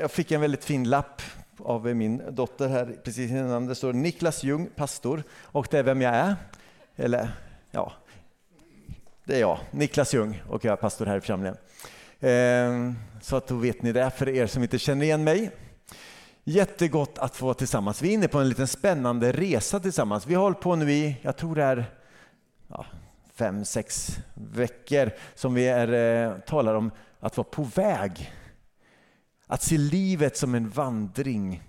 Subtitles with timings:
[0.00, 1.22] jag fick en väldigt fin lapp
[1.58, 3.66] av min dotter här precis innan.
[3.66, 6.36] Det står Niklas Ljung, pastor, och det är vem jag är.
[6.96, 7.28] Eller
[7.70, 7.92] ja,
[9.24, 11.56] det är jag, Niklas Ljung, och jag är pastor här i församlingen.
[12.20, 12.92] Eh,
[13.22, 15.50] så att då vet ni det för er som inte känner igen mig.
[16.44, 18.02] Jättegott att få vara tillsammans.
[18.02, 20.26] Vi är inne på en liten spännande resa tillsammans.
[20.26, 21.84] Vi har hållit på nu i, jag tror det är
[22.68, 22.86] ja,
[23.34, 26.90] fem, sex veckor som vi är, eh, talar om
[27.20, 28.32] att vara på väg.
[29.50, 31.62] Att se livet som en vandring.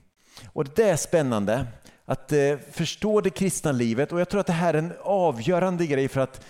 [0.54, 1.68] Och det är spännande
[2.06, 5.86] att eh, förstå det kristna livet och jag tror att det här är en avgörande
[5.86, 6.46] grej för att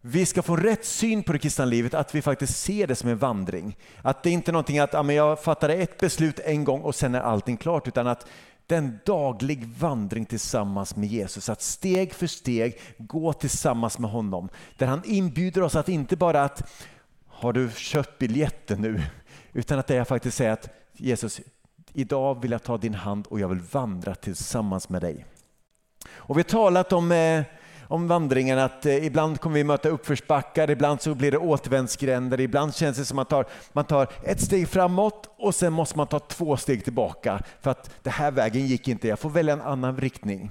[0.00, 3.10] vi ska få rätt syn på det kristna livet, att vi faktiskt ser det som
[3.10, 3.76] en vandring.
[4.02, 7.14] Att det inte är någonting att ja, jag fattade ett beslut en gång och sen
[7.14, 8.26] är allting klart, utan att
[8.66, 11.48] det är en daglig vandring tillsammans med Jesus.
[11.48, 14.48] Att steg för steg gå tillsammans med honom.
[14.76, 16.70] Där han inbjuder oss att inte bara att
[17.26, 19.02] har du köpt biljetten nu?
[19.56, 21.40] Utan att det är faktiskt säga att Jesus,
[21.92, 25.26] idag vill jag ta din hand och jag vill vandra tillsammans med dig.
[26.08, 27.42] Och vi har talat om eh,
[27.88, 32.74] om vandringen att eh, ibland kommer vi möta uppförsbackar, ibland så blir det återvändsgränder, ibland
[32.74, 36.06] känns det som att man tar, man tar ett steg framåt och sen måste man
[36.06, 39.60] ta två steg tillbaka för att det här vägen gick inte, jag får välja en
[39.60, 40.50] annan riktning.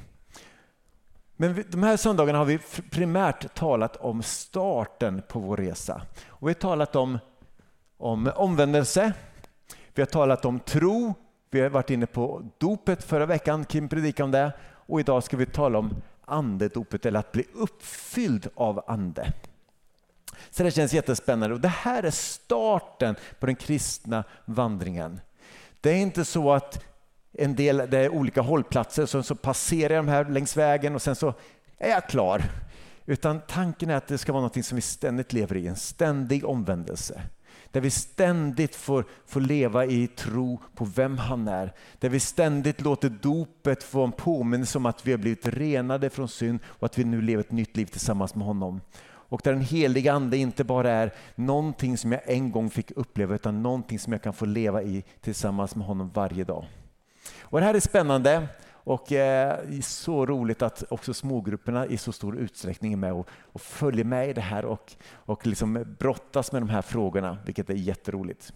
[1.37, 2.59] Men de här söndagarna har vi
[2.91, 6.01] primärt talat om starten på vår resa.
[6.27, 7.19] Och vi har talat om,
[7.97, 9.13] om omvändelse,
[9.93, 11.13] vi har talat om tro,
[11.49, 15.37] vi har varit inne på dopet förra veckan, Kim predikade om det, och idag ska
[15.37, 19.33] vi tala om andedopet eller att bli uppfylld av ande.
[20.49, 25.19] Så det känns jättespännande och det här är starten på den kristna vandringen.
[25.81, 26.83] Det är inte så att
[27.33, 31.01] en del, det är olika hållplatser, så, så passerar jag de här längs vägen och
[31.01, 31.33] sen så
[31.77, 32.43] är jag klar.
[33.05, 36.45] Utan tanken är att det ska vara något som vi ständigt lever i, en ständig
[36.45, 37.21] omvändelse.
[37.75, 41.73] Där vi ständigt får, får leva i tro på vem han är.
[41.99, 46.27] Där vi ständigt låter dopet få en påminnelse om att vi har blivit renade från
[46.27, 48.81] synd och att vi nu lever ett nytt liv tillsammans med honom.
[49.03, 53.35] Och där den heliga ande inte bara är någonting som jag en gång fick uppleva
[53.35, 56.65] utan någonting som jag kan få leva i tillsammans med honom varje dag.
[57.41, 58.47] Och det här är spännande
[58.85, 63.61] och eh, så roligt att också smågrupperna i så stor utsträckning är med och, och
[63.61, 67.73] följer med i det här och, och liksom brottas med de här frågorna, vilket är
[67.73, 68.53] jätteroligt.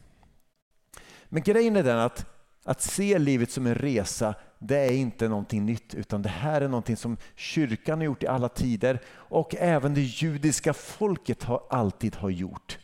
[1.26, 2.26] Men grejen är den att,
[2.64, 6.68] att se livet som en resa, det är inte någonting nytt, utan det här är
[6.68, 12.16] någonting som kyrkan har gjort i alla tider och även det judiska folket har alltid
[12.16, 12.78] har gjort.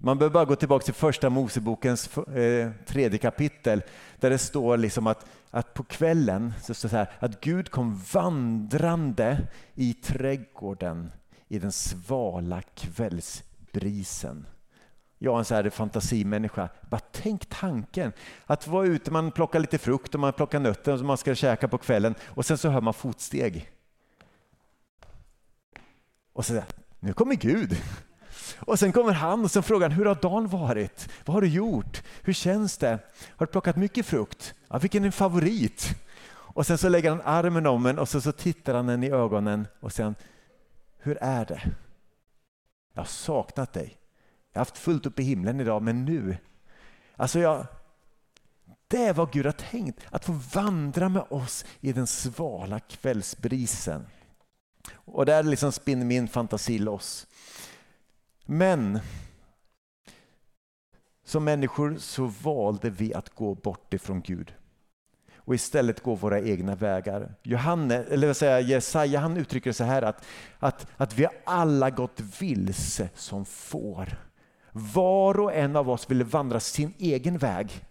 [0.00, 3.82] Man behöver bara gå tillbaka till första Mosebokens eh, tredje kapitel
[4.20, 8.02] där det står liksom att, att på kvällen så står det här, att Gud kom
[8.12, 11.12] vandrande i trädgården
[11.48, 14.46] i den svala kvällsbrisen.
[15.18, 16.68] Jag är en så här fantasimänniska.
[16.90, 18.12] Bara tänk tanken
[18.46, 21.68] att vara ute, man plockar lite frukt och man plockar nötter som man ska käka
[21.68, 23.70] på kvällen och sen så hör man fotsteg.
[26.32, 26.62] Och så
[27.00, 27.76] nu kommer Gud.
[28.58, 31.08] Och sen kommer han och sen frågar han, hur har dagen varit?
[31.24, 32.02] Vad har du gjort?
[32.22, 32.98] Hur känns det?
[33.36, 34.54] Har du plockat mycket frukt?
[34.68, 35.94] Ja, vilken är din favorit?
[36.30, 39.10] Och sen så lägger han armen om en och så, så tittar han en i
[39.10, 40.14] ögonen och säger,
[40.98, 41.62] hur är det?
[42.94, 43.98] Jag har saknat dig.
[44.52, 46.36] Jag har haft fullt upp i himlen idag, men nu,
[47.16, 47.66] alltså jag,
[48.88, 54.06] det är vad Gud har tänkt, att få vandra med oss i den svala kvällsbrisen.
[54.94, 57.26] Och där liksom spinner min fantasi loss.
[58.50, 59.00] Men
[61.24, 64.54] som människor så valde vi att gå bort ifrån Gud
[65.36, 67.34] och istället gå våra egna vägar.
[67.42, 70.24] Johanne, eller vad säger Jesaja han uttrycker det så här att,
[70.58, 74.18] att, att vi har alla gått vilse som får.
[74.72, 77.84] Var och en av oss ville vandra sin egen väg.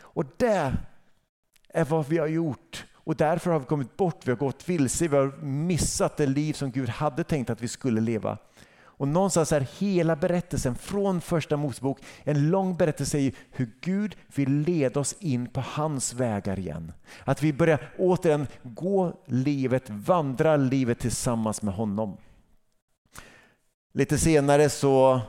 [0.00, 0.72] Och det
[1.68, 5.08] är vad vi har gjort och därför har vi kommit bort, vi har gått vilse,
[5.08, 8.38] vi har missat det liv som Gud hade tänkt att vi skulle leva.
[8.96, 14.50] Och någonstans är hela berättelsen från första Mosebok en lång berättelse i hur Gud vill
[14.60, 16.92] leda oss in på hans vägar igen.
[17.24, 22.16] Att vi börjar återigen gå livet, vandra livet tillsammans med honom.
[23.92, 25.20] Lite senare så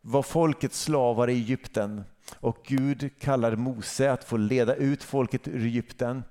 [0.00, 2.04] var folket slavar i Egypten
[2.40, 6.24] och Gud kallade Mose att få leda ut folket ur Egypten.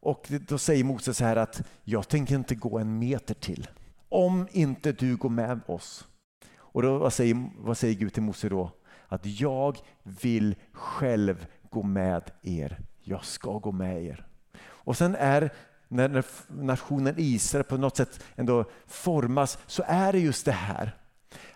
[0.00, 3.68] Och då säger Mose så här att jag tänker inte gå en meter till
[4.08, 6.08] om inte du går med oss.
[6.56, 8.70] Och då, vad, säger, vad säger Gud till Mose då?
[9.08, 12.80] Att jag vill själv gå med er.
[13.02, 14.26] Jag ska gå med er.
[14.62, 15.50] Och sen är
[15.88, 20.96] när nationen Israel på något sätt ändå formas så är det just det här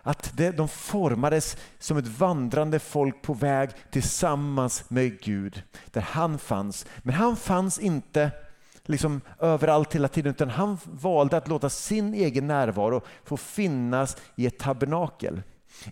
[0.01, 6.39] Att det, de formades som ett vandrande folk på väg tillsammans med Gud, där han
[6.39, 6.85] fanns.
[6.97, 8.31] Men han fanns inte
[8.85, 14.45] liksom överallt hela tiden, utan han valde att låta sin egen närvaro få finnas i
[14.45, 15.41] ett tabernakel,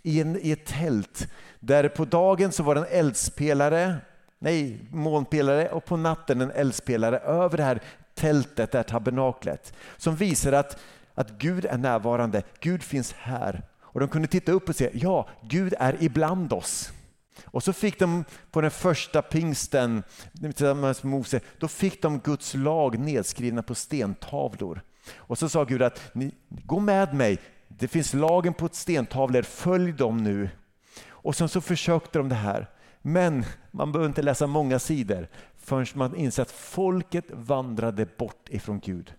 [0.03, 1.27] i, en, i ett tält,
[1.59, 3.95] där på dagen så var det en eldspelare,
[4.39, 7.81] nej, molnpelare och på natten en eldspelare över det här
[8.15, 10.79] tältet, det här tabernaklet, som visar att,
[11.13, 13.63] att Gud är närvarande, Gud finns här.
[13.81, 16.91] Och de kunde titta upp och se, ja, Gud är ibland oss.
[17.45, 20.03] Och så fick de på den första pingsten
[20.41, 24.81] tillsammans med Mose, då fick de Guds lag nedskrivna på stentavlor.
[25.15, 29.91] Och så sa Gud att ni, gå med mig, det finns lagen på stentavlor, följ
[29.91, 30.49] dem nu.
[31.09, 32.67] Och sen så försökte de det här.
[33.01, 35.27] Men man behöver inte läsa många sidor
[35.57, 39.13] förrän man inser att folket vandrade bort ifrån Gud.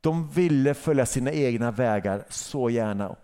[0.00, 3.16] De ville följa sina egna vägar så gärna.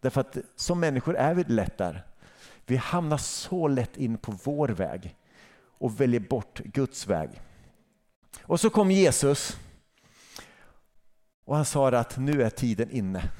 [0.00, 2.04] Därför att som människor är vi lätt där.
[2.66, 5.16] Vi hamnar så lätt in på vår väg
[5.78, 7.30] och väljer bort Guds väg.
[8.42, 9.58] Och så kom Jesus
[11.44, 13.30] och han sa att nu är tiden inne.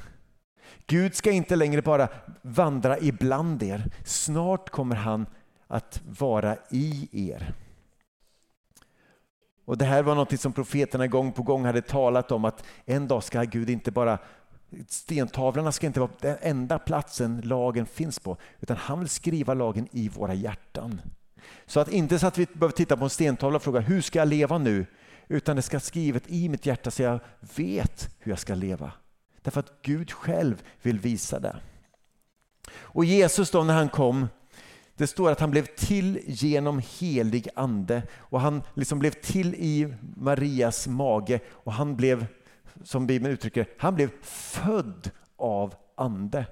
[0.86, 2.08] Gud ska inte längre bara
[2.42, 3.90] vandra ibland er.
[4.04, 5.26] Snart kommer han
[5.66, 7.54] att vara i er.
[9.64, 13.08] Och Det här var något som profeterna gång på gång hade talat om att en
[13.08, 14.18] dag ska Gud inte bara
[14.88, 19.88] Stentavlorna ska inte vara den enda platsen lagen finns på, utan han vill skriva lagen
[19.92, 21.00] i våra hjärtan.
[21.66, 24.18] Så att inte så att vi behöver titta på en stentavla och fråga hur ska
[24.18, 24.86] jag leva nu?
[25.28, 27.20] Utan det ska skrivet i mitt hjärta så jag
[27.56, 28.92] vet hur jag ska leva.
[29.42, 31.56] Därför att Gud själv vill visa det.
[32.74, 34.28] Och Jesus då när han kom,
[34.96, 39.94] det står att han blev till genom helig ande och han liksom blev till i
[40.16, 42.26] Marias mage och han blev
[42.84, 46.46] som Bibeln uttrycker han blev född av ande.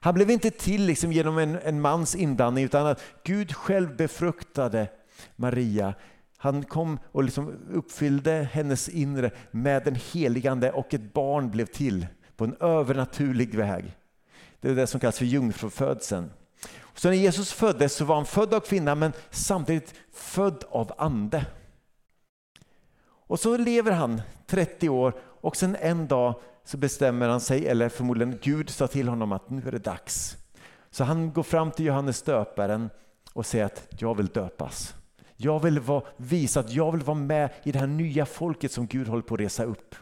[0.00, 4.88] Han blev inte till liksom genom en, en mans inblandning utan att Gud själv befruktade
[5.36, 5.94] Maria.
[6.36, 12.06] Han kom och liksom uppfyllde hennes inre med den heligande och ett barn blev till
[12.36, 13.96] på en övernaturlig väg.
[14.60, 16.30] Det är det som kallas för jungfrufödseln.
[16.94, 21.46] Så när Jesus föddes så var han född av kvinna men samtidigt född av ande.
[23.30, 27.88] Och så lever han 30 år och sen en dag så bestämmer han sig, eller
[27.88, 30.36] förmodligen Gud sa till honom att nu är det dags.
[30.90, 32.90] Så han går fram till Johannes döparen
[33.32, 34.94] och säger att jag vill döpas.
[35.36, 38.86] Jag vill vara, visa att jag vill vara med i det här nya folket som
[38.86, 39.94] Gud håller på att resa upp.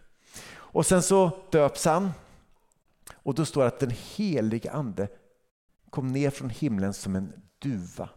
[0.51, 2.11] Och sen så döps han
[3.15, 5.09] och då står det att den helige ande
[5.91, 8.09] kom ner från himlen som en duva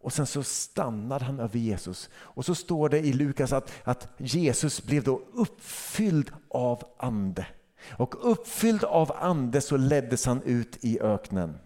[0.00, 2.10] och sen så stannar han över Jesus.
[2.14, 7.46] Och så står det i Lukas att, att Jesus blev då uppfylld av ande.
[7.90, 11.58] Och uppfylld av ande så leddes han ut i öknen.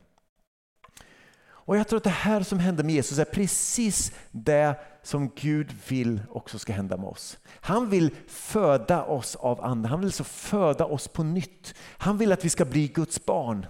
[1.66, 5.72] Och Jag tror att det här som hände med Jesus är precis det som Gud
[5.88, 7.38] vill också ska hända med oss.
[7.48, 11.74] Han vill föda oss av ande, han vill så föda oss på nytt.
[11.78, 13.66] Han vill att vi ska bli Guds barn.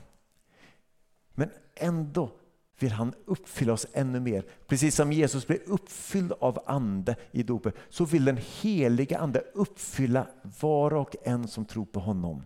[1.34, 2.31] Men ändå
[2.79, 4.44] vill han uppfylla oss ännu mer.
[4.67, 10.26] Precis som Jesus blev uppfylld av ande i dopet så vill den heliga ande uppfylla
[10.61, 12.43] var och en som tror på honom.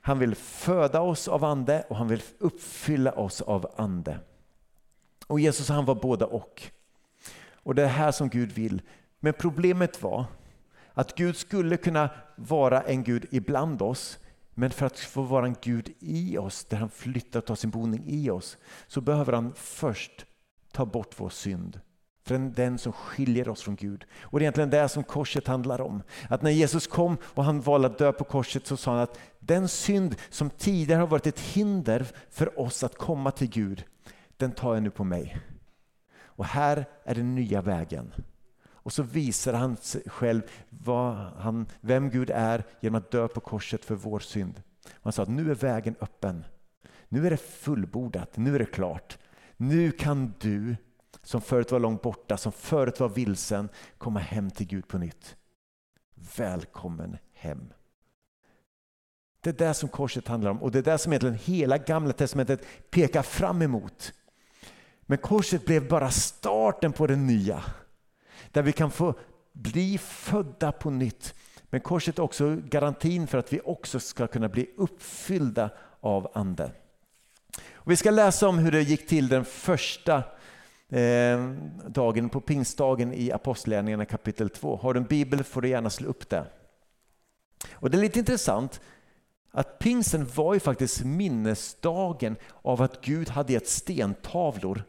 [0.00, 4.18] Han vill föda oss av ande och han vill uppfylla oss av ande.
[5.26, 6.62] Och Jesus han var båda och.
[7.52, 8.82] Och det är här som Gud vill.
[9.20, 10.24] Men problemet var
[10.94, 14.18] att Gud skulle kunna vara en Gud ibland oss
[14.58, 17.70] men för att få vara en Gud i oss, där han flyttar och tar sin
[17.70, 20.26] boning i oss, så behöver han först
[20.72, 21.80] ta bort vår synd.
[22.24, 24.04] För den som skiljer oss från Gud.
[24.22, 26.02] Och det är egentligen det som korset handlar om.
[26.28, 29.18] Att när Jesus kom och han valde att dö på korset så sa han att
[29.38, 33.84] den synd som tidigare har varit ett hinder för oss att komma till Gud,
[34.36, 35.38] den tar jag nu på mig.
[36.20, 38.12] Och här är den nya vägen.
[38.88, 39.76] Och så visar han
[40.06, 40.42] själv
[41.36, 44.62] han, vem Gud är genom att dö på korset för vår synd.
[45.02, 46.44] Han sa att nu är vägen öppen.
[47.08, 49.18] Nu är det fullbordat, nu är det klart.
[49.56, 50.76] Nu kan du
[51.22, 53.68] som förut var långt borta, som förut var vilsen,
[53.98, 55.36] komma hem till Gud på nytt.
[56.36, 57.72] Välkommen hem.
[59.40, 62.12] Det är det som korset handlar om och det är det som egentligen hela gamla
[62.12, 64.12] testamentet pekar fram emot.
[65.00, 67.64] Men korset blev bara starten på det nya.
[68.52, 69.14] Där vi kan få
[69.52, 71.34] bli födda på nytt.
[71.70, 76.70] Men korset är också garantin för att vi också ska kunna bli uppfyllda av anden.
[77.72, 80.22] Och vi ska läsa om hur det gick till den första
[80.88, 81.52] eh,
[81.86, 84.76] dagen på pingstdagen i Apostlagärningarna kapitel 2.
[84.76, 86.44] Har du en bibel får du gärna slå upp det.
[87.72, 88.80] Och det är lite intressant.
[89.50, 94.82] att pingsten var ju faktiskt minnesdagen av att Gud hade gett stentavlor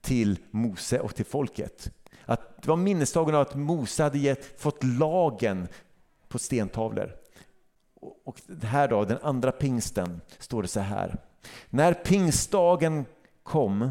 [0.00, 1.90] till Mose och till folket.
[2.26, 5.68] Att det var minnesdagen av att Mose hade gett, fått lagen
[6.28, 7.16] på stentavlor.
[8.24, 11.16] Och här då, den andra pingsten, står det så här.
[11.70, 13.04] När pingstdagen
[13.42, 13.90] kom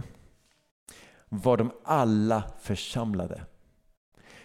[1.30, 3.42] var de alla församlade.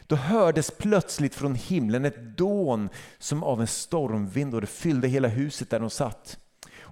[0.06, 5.28] Då hördes plötsligt från himlen ett dån som av en stormvind och det fyllde hela
[5.28, 6.38] huset där de satt.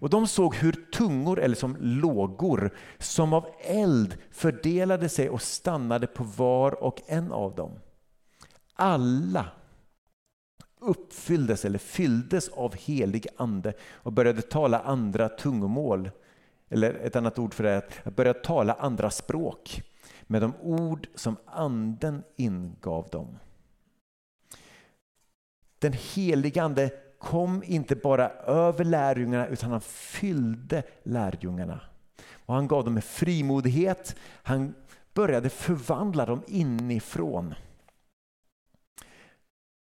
[0.00, 6.06] Och de såg hur tungor, eller som lågor, som av eld fördelade sig och stannade
[6.06, 7.78] på var och en av dem.
[8.74, 9.46] Alla
[10.80, 16.10] uppfylldes eller fylldes av helig ande och började tala andra tungomål.
[16.68, 19.82] Eller ett annat ord för det är att börja tala andra språk
[20.22, 23.38] med de ord som anden ingav dem.
[25.78, 31.80] Den helige ande kom inte bara över lärjungarna utan han fyllde lärjungarna.
[32.46, 34.74] Och han gav dem en frimodighet, han
[35.14, 37.54] började förvandla dem inifrån.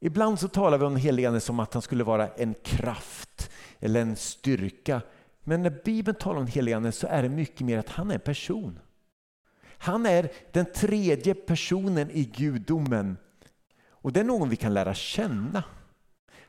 [0.00, 4.16] Ibland så talar vi om den som att han skulle vara en kraft eller en
[4.16, 5.02] styrka.
[5.45, 8.11] Men när Bibeln talar om den helige Ande så är det mycket mer att han
[8.11, 8.78] är en person.
[9.78, 13.16] Han är den tredje personen i gudomen.
[13.88, 15.64] Och det är någon vi kan lära känna.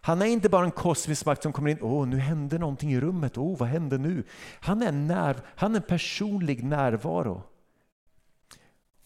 [0.08, 3.00] Han är inte bara en kosmisk makt som kommer in, åh nu hände någonting i
[3.00, 4.24] rummet, åh vad hände nu?
[4.60, 7.44] Han är, när, han är en personlig närvaro.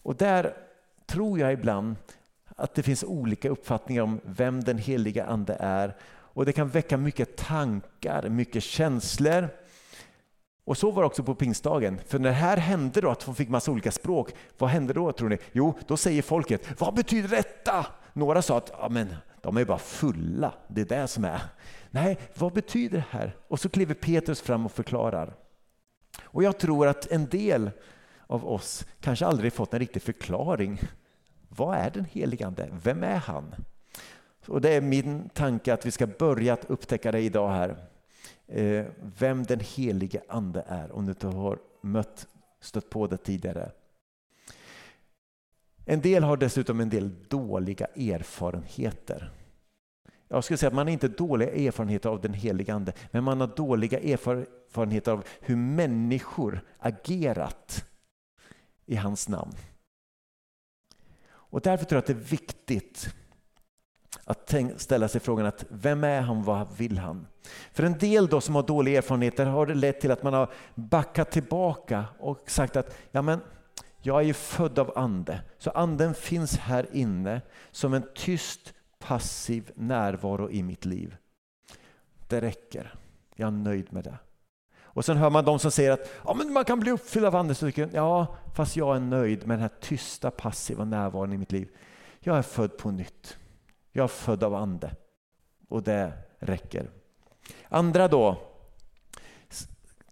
[0.02, 0.56] Och där
[1.06, 1.96] tror jag ibland
[2.56, 5.96] att det finns olika uppfattningar om vem den heliga ande är.
[6.04, 9.48] Och det kan väcka mycket tankar, mycket känslor.
[10.64, 12.00] Och så var det också på pingstdagen.
[12.06, 15.12] För när det här hände då, att de fick massa olika språk, vad hände då
[15.12, 15.38] tror ni?
[15.52, 17.86] Jo, då säger folket, vad betyder detta?
[18.12, 21.40] Några sa att ja, men, de är bara fulla, det är det som är.
[21.90, 23.36] Nej, vad betyder det här?
[23.48, 25.34] Och så kliver Petrus fram och förklarar.
[26.22, 27.70] Och jag tror att en del
[28.26, 30.80] av oss kanske aldrig fått en riktig förklaring.
[31.48, 32.68] Vad är den helige Ande?
[32.82, 33.54] Vem är han?
[34.46, 37.76] Och det är min tanke att vi ska börja att upptäcka det idag här.
[38.46, 38.84] Eh,
[39.18, 42.26] vem den helige Ande är, om du inte har mött,
[42.60, 43.70] stött på det tidigare.
[45.84, 49.30] En del har dessutom en del dåliga erfarenheter.
[50.28, 53.40] Jag skulle säga att man har inte dåliga erfarenheter av den helige Ande, men man
[53.40, 57.84] har dåliga erfarenheter av hur människor agerat
[58.86, 59.52] i hans namn.
[61.52, 63.14] Och därför tror jag att det är viktigt
[64.24, 67.26] att ställa sig frågan att vem är han, vad vill han?
[67.72, 70.52] För en del då som har dåliga erfarenheter har det lett till att man har
[70.74, 73.40] backat tillbaka och sagt att ja men,
[74.02, 77.40] jag är ju född av ande, så anden finns här inne
[77.70, 81.16] som en tyst passiv närvaro i mitt liv.
[82.28, 82.94] Det räcker,
[83.34, 84.18] jag är nöjd med det.
[84.94, 87.36] Och sen hör man de som säger att ja, men man kan bli uppfylld av
[87.36, 87.54] anden.
[87.54, 91.38] Så tycker jag, ja, fast jag är nöjd med den här tysta passiva närvaron i
[91.38, 91.68] mitt liv.
[92.20, 93.36] Jag är född på nytt.
[93.92, 94.90] Jag är född av ande.
[95.68, 96.90] Och det räcker.
[97.68, 98.36] Andra då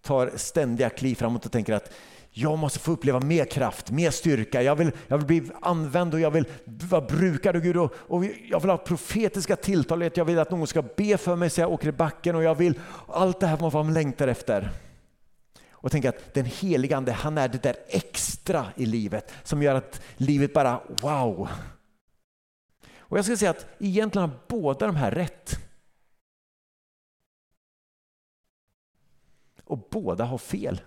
[0.01, 1.93] tar ständiga kliv framåt och tänker att
[2.33, 4.61] jag måste få uppleva mer kraft, mer styrka.
[4.61, 7.77] Jag vill, jag vill bli använd och jag vill vara brukad av Gud.
[7.77, 10.09] Och, och jag vill ha profetiska tilltal.
[10.13, 12.35] Jag vill att någon ska be för mig så jag åker i backen.
[12.35, 14.71] Och jag vill allt det här vad man längtar efter.
[15.71, 19.75] Och tänk att den helige Ande, han är det där extra i livet som gör
[19.75, 21.49] att livet bara wow.
[22.97, 25.59] Och jag ska säga att egentligen har båda de här rätt.
[29.63, 30.81] Och båda har fel.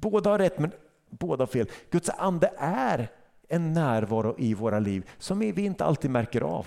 [0.00, 0.72] Båda har rätt men
[1.10, 1.70] båda har fel.
[1.90, 3.08] Guds ande är
[3.48, 6.66] en närvaro i våra liv som vi inte alltid märker av.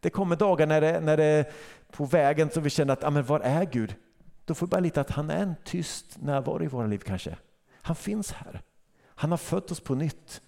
[0.00, 1.46] Det kommer dagar när det, när det är
[1.90, 3.94] på vägen som vi känner att, ah, men var är Gud?
[4.44, 7.36] Då får vi bara lita att han är en tyst närvaro i våra liv kanske.
[7.72, 8.62] Han finns här.
[9.06, 10.42] Han har fött oss på nytt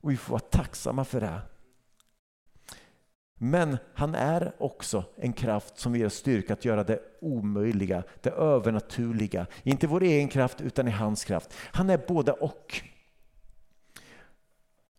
[0.00, 1.40] och vi får vara tacksamma för det.
[3.44, 8.30] Men han är också en kraft som ger oss styrka att göra det omöjliga, det
[8.30, 9.46] övernaturliga.
[9.62, 11.54] Inte vår egen kraft utan i hans kraft.
[11.54, 12.80] Han är både och.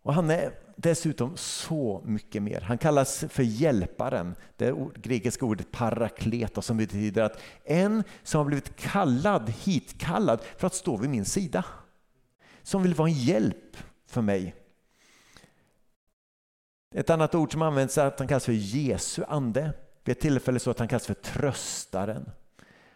[0.02, 2.60] Och han är dessutom så mycket mer.
[2.60, 8.76] Han kallas för hjälparen, det grekiska ordet parakletos som betyder att en som har blivit
[8.76, 11.64] kallad, hitkallad för att stå vid min sida.
[12.62, 14.63] Som vill vara en hjälp för mig.
[16.96, 19.72] Ett annat ord som används är att han kallas för Jesu ande.
[20.04, 22.30] Vid ett tillfälle så att han kallas för tröstaren.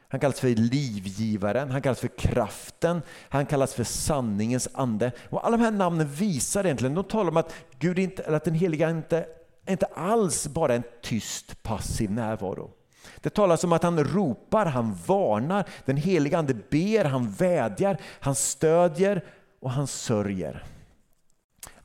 [0.09, 5.13] Han kallas för livgivaren, han kallas för kraften, han kallas för sanningens ande.
[5.31, 8.45] Och alla de här namnen visar egentligen, de talar om att, Gud inte, eller att
[8.45, 9.27] den heliga inte,
[9.69, 12.71] inte alls bara är en tyst passiv närvaro.
[13.21, 18.35] Det talas om att han ropar, han varnar, den heliga ande ber, han vädjar, han
[18.35, 19.25] stödjer
[19.61, 20.65] och han sörjer.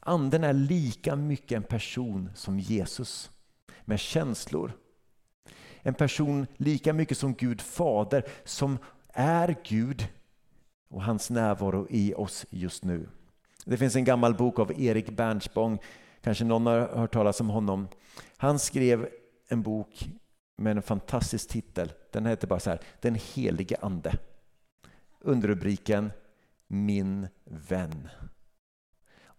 [0.05, 3.31] Anden är lika mycket en person som Jesus
[3.81, 4.72] med känslor.
[5.81, 10.07] En person lika mycket som Gud fader som är Gud
[10.89, 13.10] och hans närvaro i oss just nu.
[13.65, 15.79] Det finns en gammal bok av Erik Bernsbong,
[16.22, 17.88] kanske någon har hört talas om honom.
[18.38, 19.10] Han skrev
[19.48, 20.10] en bok
[20.57, 21.91] med en fantastisk titel.
[22.12, 24.17] Den heter bara så här, Den helige ande.
[25.19, 26.12] Underrubriken
[26.67, 28.10] Min vän.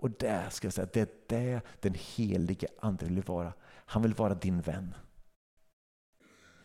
[0.04, 3.52] Och där ska jag säga, det är det den helige ande vill vara.
[3.64, 4.94] Han vill vara din vän.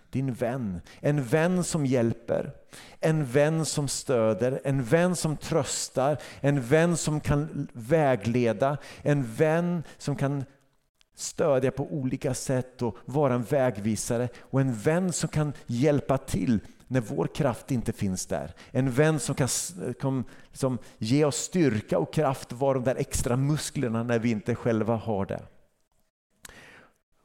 [0.10, 0.82] Din vän.
[1.00, 2.52] En vän som hjälper,
[3.00, 9.84] en vän som stöder, en vän som tröstar, en vän som kan vägleda, en vän
[9.98, 10.46] som kan
[11.20, 16.60] stödja på olika sätt och vara en vägvisare och en vän som kan hjälpa till
[16.88, 18.54] när vår kraft inte finns där.
[18.72, 19.48] En vän som kan
[20.00, 24.32] kan som ge oss styrka och kraft och vara de där extra musklerna när vi
[24.32, 25.44] inte själva har det.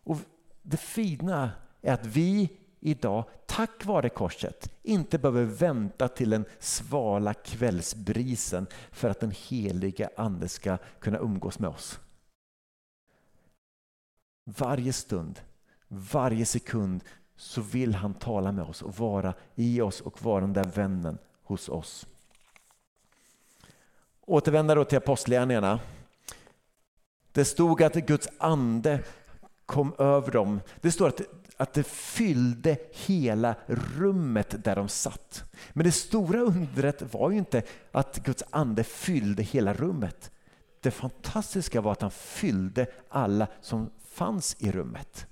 [0.05, 0.17] Och
[0.63, 1.51] Det fina
[1.83, 2.49] är att vi
[2.81, 10.11] idag, tack vare korset, inte behöver vänta till den svala kvällsbrisen för att den heliga
[10.17, 12.01] Ande ska kunna umgås med oss.
[14.45, 15.41] Varje stund,
[15.89, 17.05] varje sekund
[17.37, 21.19] så vill han tala med oss och vara i oss och vara den där vännen
[21.43, 22.07] hos oss.
[24.21, 25.81] Återvända då till apostlagärningarna.
[27.33, 29.01] Det stod att Guds ande
[29.67, 30.61] kom över dem.
[30.81, 31.21] Det står att,
[31.57, 35.45] att det fyllde hela rummet där de satt.
[35.73, 40.31] Men det stora undret var ju inte att Guds ande fyllde hela rummet.
[40.81, 45.26] Det fantastiska var att han fyllde alla som fanns i rummet.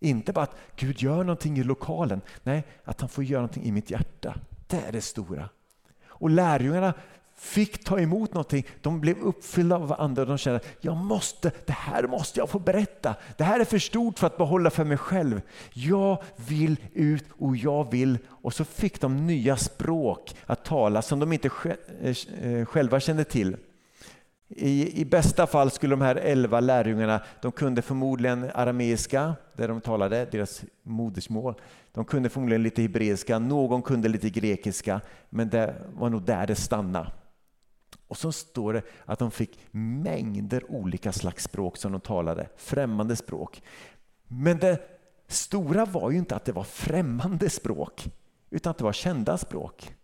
[0.00, 3.72] Inte bara att Gud gör någonting i lokalen, nej, att han får göra någonting i
[3.72, 4.34] mitt hjärta.
[4.66, 5.48] Det är det stora.
[6.06, 6.94] Och lärjungarna
[7.38, 8.66] fick ta emot någonting.
[8.82, 12.58] De blev uppfyllda av andra och de kände jag måste, det här måste jag få
[12.58, 13.14] berätta.
[13.36, 15.40] Det här är för stort för att behålla för mig själv.
[15.72, 18.18] Jag vill ut och jag vill.
[18.26, 21.50] Och så fick de nya språk att tala som de inte
[22.02, 23.56] eh, eh, själva kände till.
[24.48, 29.80] I, I bästa fall skulle de här elva lärjungarna, de kunde förmodligen arameiska, där de
[29.80, 31.54] talade, deras modersmål.
[31.92, 36.54] De kunde förmodligen lite hebreiska, någon kunde lite grekiska, men det var nog där det
[36.54, 37.12] stannade.
[38.08, 43.16] Och så står det att de fick mängder olika slags språk som de talade, främmande
[43.16, 43.62] språk.
[44.28, 44.78] Men det
[45.26, 48.10] stora var ju inte att det var främmande språk,
[48.50, 49.94] utan att det var kända språk.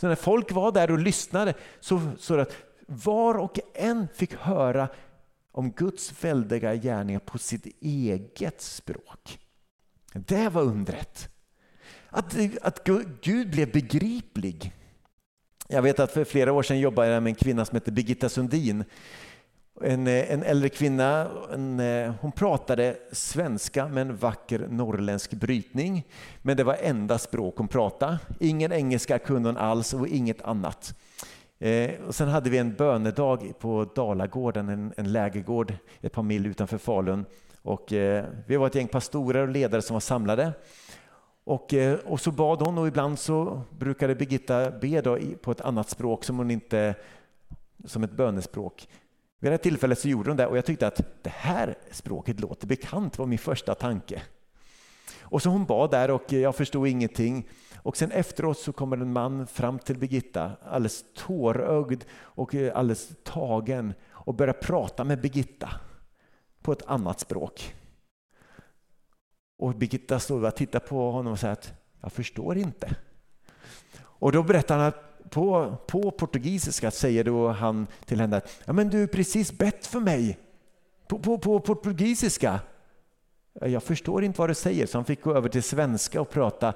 [0.00, 4.34] Så när folk var där och lyssnade så så det att var och en fick
[4.34, 4.88] höra
[5.52, 9.38] om Guds väldiga gärningar på sitt eget språk.
[10.12, 11.28] Det var undret.
[12.08, 12.84] Att, att
[13.20, 14.72] Gud blev begriplig.
[15.68, 18.28] Jag vet att för flera år sedan jobbade jag med en kvinna som hette Birgitta
[18.28, 18.84] Sundin.
[19.82, 21.80] En, en äldre kvinna, en,
[22.20, 26.06] hon pratade svenska med en vacker norrländsk brytning.
[26.42, 28.18] Men det var enda språk hon pratade.
[28.40, 30.94] Ingen engelska kunde hon alls och inget annat.
[31.58, 36.46] Eh, och sen hade vi en bönedag på Dalagården, en, en lägergård ett par mil
[36.46, 37.24] utanför Falun.
[37.62, 40.52] Och, eh, vi var ett gäng pastorer och ledare som var samlade.
[41.44, 45.60] Och, eh, och så bad hon och ibland så brukade Birgitta be då på ett
[45.60, 46.94] annat språk som hon inte,
[47.84, 48.88] som ett bönespråk.
[49.38, 52.40] Vid det här tillfället så gjorde hon det och jag tyckte att det här språket
[52.40, 54.22] låter bekant, var min första tanke.
[55.20, 57.48] Och så hon bad där och jag förstod ingenting.
[57.84, 63.12] Och sen efteråt så kommer en man fram till Birgitta, alldeles tårögd och eh, alldeles
[63.22, 65.70] tagen och börjar prata med Birgitta
[66.62, 67.74] på ett annat språk.
[69.58, 72.96] Och Birgitta står och tittar på honom och säger att jag förstår inte.
[74.00, 78.72] Och då berättar han att på, på portugisiska säger då han till henne att ja,
[78.72, 80.38] men du är precis bett för mig.
[81.08, 82.60] På, på, på portugisiska.
[83.60, 86.74] Jag förstår inte vad du säger, så han fick gå över till svenska och prata.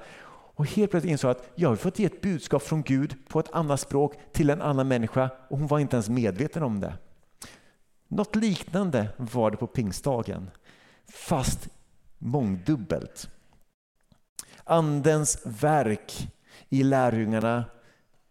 [0.58, 3.52] Och helt plötsligt insåg att jag har fått ge ett budskap från Gud på ett
[3.52, 6.94] annat språk till en annan människa och hon var inte ens medveten om det.
[8.08, 10.50] Något liknande var det på pingstdagen,
[11.12, 11.68] fast
[12.18, 13.30] mångdubbelt.
[14.64, 16.28] Andens verk
[16.68, 17.64] i lärjungarna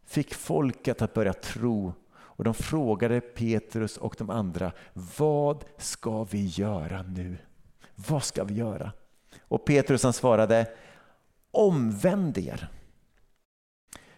[0.06, 4.72] fick folket att börja tro och de frågade Petrus och de andra,
[5.18, 7.38] vad ska vi göra nu?
[7.96, 8.92] Vad ska vi göra?
[9.40, 10.68] Och Petrus han svarade,
[11.58, 12.70] omvänd er.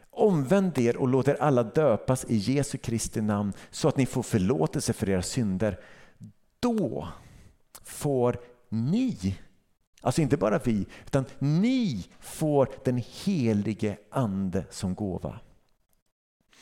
[0.10, 4.24] Omvänd er och låt er alla döpas i Jesu Kristi namn så att ni får
[4.24, 5.80] förlåtelse för era synder.
[6.60, 7.08] Då
[7.84, 9.38] får ni
[10.02, 15.40] Alltså inte bara vi, utan ni får den helige ande som gåva.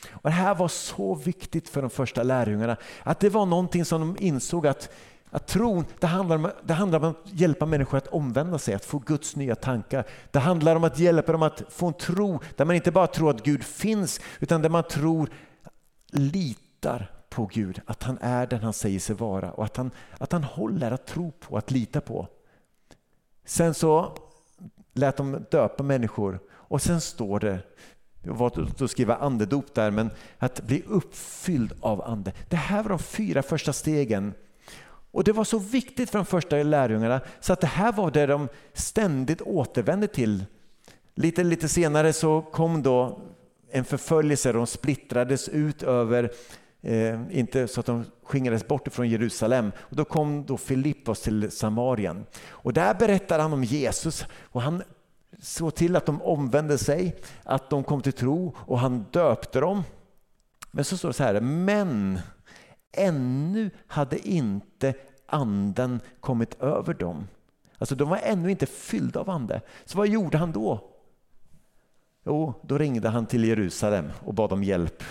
[0.08, 4.00] Och det här var så viktigt för de första lärjungarna, att det var någonting som
[4.00, 4.90] de insåg att,
[5.30, 8.84] att tron, det handlar, om, det handlar om att hjälpa människor att omvända sig, att
[8.84, 10.04] få Guds nya tankar.
[10.30, 13.30] Det handlar om att hjälpa dem att få en tro där man inte bara tror
[13.30, 15.30] att Gud finns, utan där man tror,
[16.10, 20.32] litar på Gud, att han är den han säger sig vara och att han, att
[20.32, 22.28] han håller att tro på, att lita på.
[23.44, 24.16] Sen så
[24.92, 27.58] lät de döpa människor och sen står det,
[28.22, 32.32] jag var att skriva andedop där, men att bli uppfylld av ande.
[32.48, 34.34] Det här var de fyra första stegen.
[35.10, 38.26] Och Det var så viktigt för de första lärjungarna så att det här var det
[38.26, 40.44] de ständigt återvände till.
[41.14, 43.20] Lite, lite senare så kom då
[43.70, 46.30] en förföljelse, de splittrades ut över
[46.80, 49.72] Eh, inte så att de skingrades bort från Jerusalem.
[49.78, 52.26] Och då kom då Filippos till Samarien.
[52.48, 54.82] Och där berättar han om Jesus och han
[55.40, 59.82] såg till att de omvände sig, att de kom till tro och han döpte dem.
[60.70, 62.20] Men så står det så här, men
[62.92, 64.94] ännu hade inte
[65.26, 67.28] anden kommit över dem.
[67.78, 69.60] Alltså de var ännu inte fyllda av ande.
[69.84, 70.90] Så vad gjorde han då?
[72.26, 75.02] Jo, då ringde han till Jerusalem och bad om hjälp.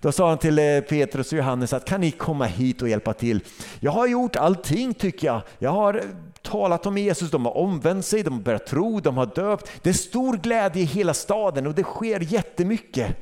[0.00, 3.12] Då sa han till eh, Petrus och Johannes att kan ni komma hit och hjälpa
[3.12, 3.40] till?
[3.80, 5.42] Jag har gjort allting tycker jag.
[5.58, 6.02] Jag har eh,
[6.42, 9.70] talat om Jesus, de har omvänt sig, de har börjat tro, de har döpt.
[9.82, 13.16] Det är stor glädje i hela staden och det sker jättemycket.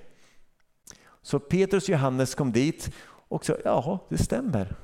[1.23, 2.91] Så Petrus och Johannes kom dit
[3.29, 4.75] och så, ja det stämmer.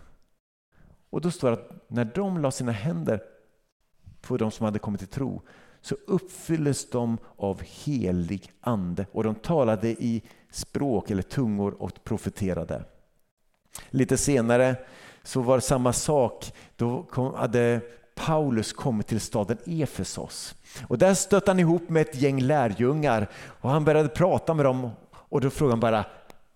[1.11, 3.23] Och då står det att när de la sina händer
[4.21, 5.43] på de som hade kommit till tro
[5.81, 12.85] så uppfylldes de av helig ande och de talade i språk eller tungor och profeterade.
[13.91, 14.77] Lite senare
[15.23, 16.53] så var det samma sak.
[16.77, 17.81] Då kom, hade
[18.15, 20.55] Paulus kommit till staden Efesos.
[20.89, 24.91] Och där stötte han ihop med ett gäng lärjungar och han började prata med dem
[25.13, 26.05] och då frågade han bara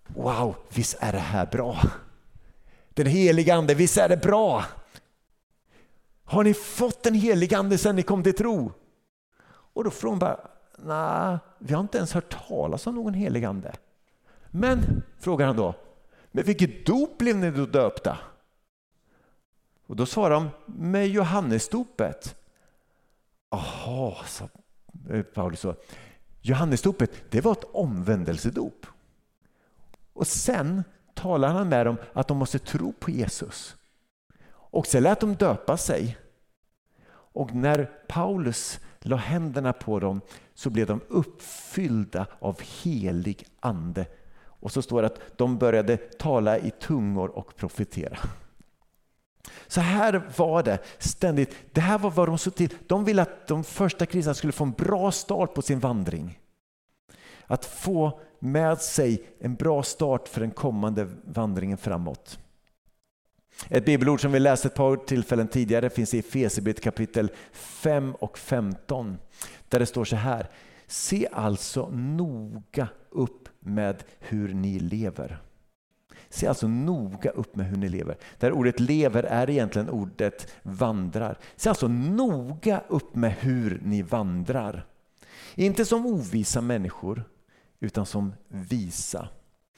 [0.06, 1.80] Wow, visst är det här bra?
[2.88, 4.64] Den heliga ande, visst är det bra?
[6.24, 8.72] Har ni fått den heliga ande sedan ni kom till tro?
[9.48, 13.44] Och då frågar han bara, nej, vi har inte ens hört talas om någon helig
[13.44, 13.72] ande.
[14.50, 15.74] Men, frågar han då,
[16.32, 18.18] med vilket dop blev ni då döpta?
[19.86, 22.36] Och då svarar de, med Johannesdopet.
[23.50, 24.48] Jaha, sa
[25.10, 25.60] eh, Paulus.
[25.60, 25.74] Så.
[26.40, 28.86] Johannesdopet, det var ett omvändelsedop.
[30.16, 33.76] Och sen talade han med dem att de måste tro på Jesus.
[34.48, 36.18] Och sen lät de döpa sig.
[37.08, 40.20] Och när Paulus la händerna på dem
[40.54, 44.06] så blev de uppfyllda av helig ande
[44.66, 48.18] och så står det att de började tala i tungor och profetera.
[49.66, 51.56] Så här var det ständigt.
[51.72, 52.74] Det här var vad de såg till.
[52.86, 56.40] De ville att de första kristna skulle få en bra start på sin vandring.
[57.46, 62.38] Att få med sig en bra start för den kommande vandringen framåt.
[63.68, 68.38] Ett bibelord som vi läste ett par tillfällen tidigare finns i Efesierbrevet kapitel 5 och
[68.38, 69.18] 15.
[69.68, 70.48] Där det står så här.
[70.86, 75.42] Se alltså noga upp med hur ni lever.
[76.28, 78.16] Se alltså noga upp med hur ni lever.
[78.38, 81.38] Där ordet lever är egentligen ordet vandrar.
[81.56, 84.86] Se alltså noga upp med hur ni vandrar.
[85.54, 87.24] Inte som ovisa människor,
[87.80, 89.28] utan som visa.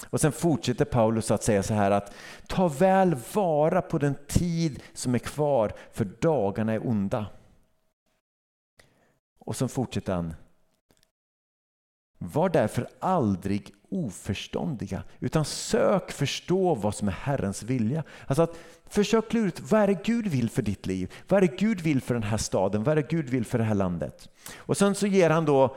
[0.06, 2.14] Och Sen fortsätter Paulus att säga så här att
[2.46, 7.26] ta väl vara på den tid som är kvar, för dagarna är onda.
[9.38, 10.34] Och sen fortsätter han
[12.18, 18.04] var därför aldrig oförståndiga, utan sök förstå vad som är Herrens vilja.
[18.26, 21.12] Alltså att försök klura ut vad är det Gud vill för ditt liv?
[21.28, 22.84] Vad är det Gud vill för den här staden?
[22.84, 24.28] Vad är det Gud vill för det här landet?
[24.56, 25.76] Och sen så ger han då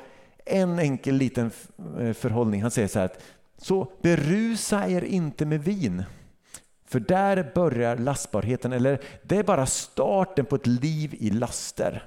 [0.52, 1.52] en enkel liten
[2.00, 2.62] eh, förhållning.
[2.62, 3.24] Han säger så här att
[3.58, 6.04] så berusa er inte med vin.
[6.86, 12.06] För där börjar lastbarheten, eller det är bara starten på ett liv i laster.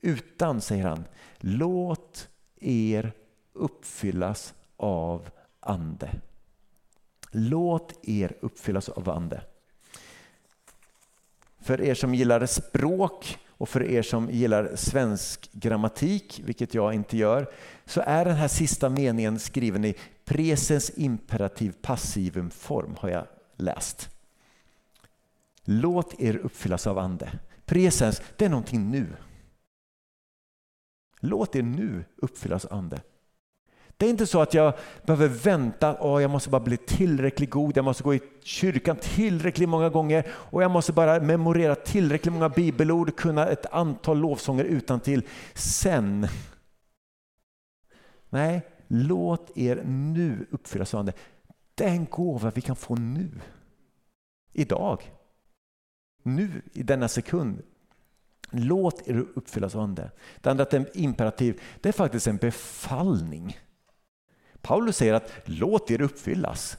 [0.00, 1.04] Utan, säger han,
[1.38, 2.28] låt
[2.60, 3.12] er
[3.52, 6.10] uppfyllas av ande.
[7.30, 9.42] Låt er uppfyllas av ande.
[11.68, 17.16] För er som gillar språk och för er som gillar svensk grammatik, vilket jag inte
[17.16, 17.50] gör,
[17.84, 23.26] så är den här sista meningen skriven i presens imperativ passivum form har jag
[23.56, 24.08] läst.
[25.64, 27.38] Låt er uppfyllas av ande.
[27.64, 29.06] Presens, det är någonting nu.
[31.20, 33.00] Låt er nu uppfyllas av ande.
[33.98, 37.76] Det är inte så att jag behöver vänta, oh, jag måste bara bli tillräckligt god,
[37.76, 42.48] jag måste gå i kyrkan tillräckligt många gånger och jag måste bara memorera tillräckligt många
[42.48, 45.22] bibelord, kunna ett antal lovsånger utan till.
[45.54, 46.28] Sen.
[48.28, 51.12] Nej, låt er nu uppfyllas av Ande.
[51.74, 53.30] Det är en gåva vi kan få nu.
[54.52, 55.12] Idag.
[56.22, 57.62] Nu, i denna sekund.
[58.50, 60.10] Låt er uppfyllas av Ande.
[60.40, 61.60] Det andra är ett imperativ.
[61.80, 63.56] Det är faktiskt en befallning.
[64.68, 66.78] Paulus säger att låt er uppfyllas.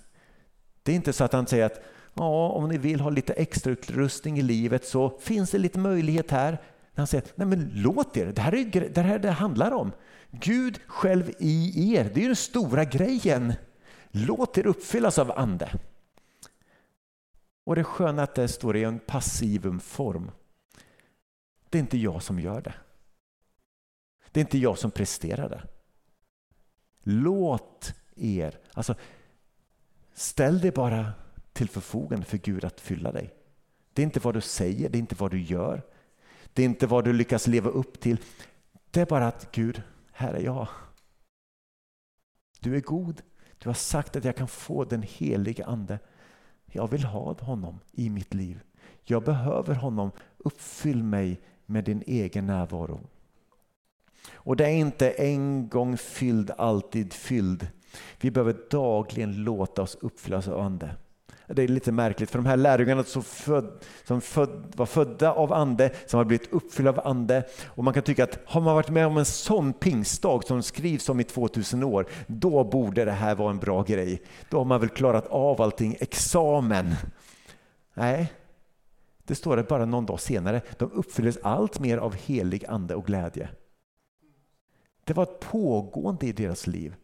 [0.83, 1.81] Det är inte så att han säger att
[2.13, 6.31] ja, om ni vill ha lite extra utrustning i livet så finns det lite möjlighet
[6.31, 6.61] här.
[6.95, 9.91] Han säger nej men låt er, det här är det här det handlar om.
[10.31, 13.53] Gud själv i er, det är den stora grejen.
[14.11, 15.71] Låt er uppfyllas av Ande.
[17.63, 20.31] Och det sköna är att det står i en passivumform.
[21.69, 22.73] Det är inte jag som gör det.
[24.31, 25.78] Det är inte jag som presterar det.
[27.03, 28.95] Låt er, alltså
[30.13, 31.11] ställ dig bara
[31.53, 33.33] till förfogande för Gud att fylla dig.
[33.93, 35.81] Det är inte vad du säger, det är inte vad du gör.
[36.53, 38.17] Det är inte vad du lyckas leva upp till.
[38.91, 39.81] Det är bara att Gud,
[40.11, 40.67] här är jag.
[42.59, 43.21] Du är god.
[43.57, 45.99] Du har sagt att jag kan få den heliga Ande.
[46.65, 48.59] Jag vill ha honom i mitt liv.
[49.03, 50.11] Jag behöver honom.
[50.37, 52.99] Uppfyll mig med din egen närvaro.
[54.33, 57.67] Och det är inte en gång fylld, alltid fylld.
[58.21, 60.95] Vi behöver dagligen låta oss uppfyllas av Ande.
[61.47, 63.71] Det är lite märkligt, för de här lärjungarna som, föd,
[64.03, 67.43] som föd, var födda av Ande, som har blivit uppfyllda av Ande.
[67.65, 71.09] Och man kan tycka att har man varit med om en sån pingstdag som skrivs
[71.09, 74.21] om i 2000 år, då borde det här vara en bra grej.
[74.49, 76.95] Då har man väl klarat av allting, examen.
[77.93, 78.33] Nej,
[79.23, 80.61] det står det bara någon dag senare.
[80.77, 83.49] De uppfylldes allt mer av helig ande och glädje.
[85.09, 86.95] Det var ett pågående i deras liv.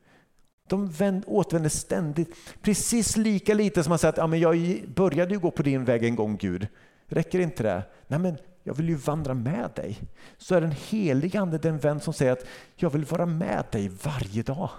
[0.67, 2.35] De vänd, återvände ständigt.
[2.61, 5.85] Precis lika lite som man säger att ja, men jag började ju gå på din
[5.85, 6.67] väg en gång Gud.
[7.05, 7.83] Räcker inte det?
[8.07, 9.99] Nej, men jag vill ju vandra med dig.
[10.37, 13.89] Så är den helige Ande den vän som säger att jag vill vara med dig
[13.89, 14.69] varje dag.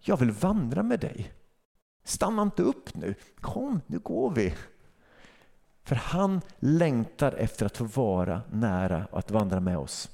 [0.00, 1.32] Jag vill vandra med dig.
[2.04, 3.14] Stanna inte upp nu.
[3.40, 4.54] Kom, nu går vi.
[5.84, 10.10] För han längtar efter att få vara nära och att vandra med oss.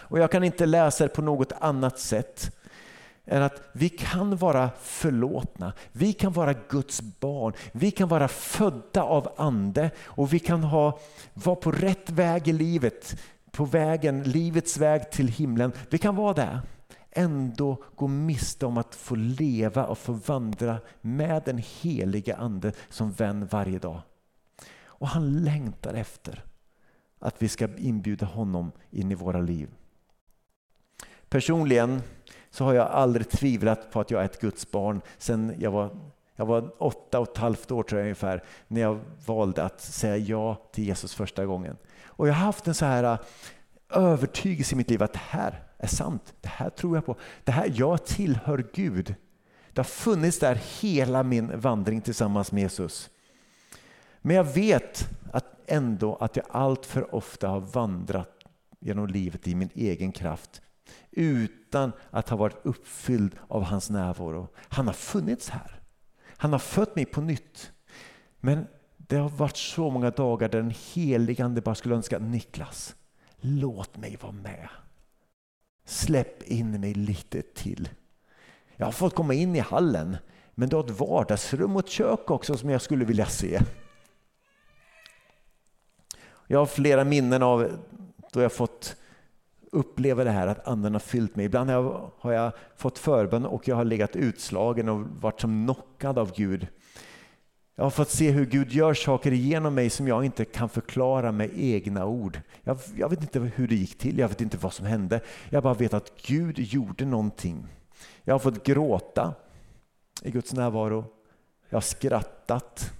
[0.00, 2.56] Och jag kan inte läsa det på något annat sätt
[3.26, 9.02] än att vi kan vara förlåtna, vi kan vara Guds barn, vi kan vara födda
[9.02, 10.98] av ande och vi kan ha,
[11.34, 13.16] vara på rätt väg i livet,
[13.50, 15.72] på vägen, livets väg till himlen.
[15.90, 16.60] Vi kan vara där
[17.14, 23.12] ändå gå miste om att få leva och få vandra med den heliga Ande som
[23.12, 24.00] vän varje dag.
[24.86, 26.44] Och han längtar efter
[27.18, 29.68] att vi ska inbjuda honom in i våra liv.
[31.34, 32.02] Personligen
[32.50, 35.90] så har jag aldrig tvivlat på att jag är ett Guds barn sen jag var,
[36.36, 40.16] jag var åtta och ett halvt år tror jag ungefär när jag valde att säga
[40.16, 41.76] ja till Jesus första gången.
[42.06, 43.18] Och jag har haft en så här äh,
[43.88, 46.34] övertygelse i mitt liv att det här är sant.
[46.40, 47.16] Det här tror jag på.
[47.44, 49.14] Det här, jag tillhör Gud.
[49.72, 53.10] Det har funnits där hela min vandring tillsammans med Jesus.
[54.20, 58.30] Men jag vet att ändå att jag allt för ofta har vandrat
[58.80, 60.60] genom livet i min egen kraft
[61.10, 64.48] utan att ha varit uppfylld av hans närvaro.
[64.56, 65.80] Han har funnits här.
[66.36, 67.72] Han har fött mig på nytt.
[68.40, 68.66] Men
[68.96, 72.96] det har varit så många dagar där den heligande bara skulle önska Niklas,
[73.36, 74.68] låt mig vara med.
[75.84, 77.88] Släpp in mig lite till.
[78.76, 80.16] Jag har fått komma in i hallen,
[80.54, 83.60] men du har ett vardagsrum och ett kök också som jag skulle vilja se.
[86.46, 87.78] Jag har flera minnen av
[88.32, 88.96] då jag fått
[89.74, 91.46] uppleva det här att anden har fyllt mig.
[91.46, 91.70] Ibland
[92.18, 96.66] har jag, fått förbön och jag har legat utslagen och varit som knockad av Gud.
[97.76, 101.32] Jag har fått se hur Gud gör saker genom mig som jag inte kan förklara
[101.32, 102.40] med egna ord.
[102.62, 105.20] Jag, jag, vet inte hur det gick till, jag vet inte vad som hände.
[105.50, 107.66] Jag bara vet att Gud gjorde någonting.
[108.22, 109.34] Jag har fått gråta
[110.22, 111.04] i Guds närvaro.
[111.68, 112.92] Jag har skrattat.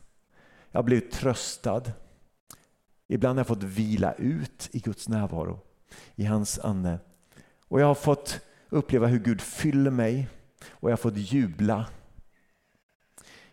[0.71, 1.83] Jag har blivit tröstad.
[3.09, 5.61] Ibland har jag fått vila ut i Guds närvaro,
[6.15, 6.99] i hans ande.
[7.69, 10.29] Och jag har fått uppleva hur Gud fyller mig
[10.71, 11.87] och jag har fått jubla.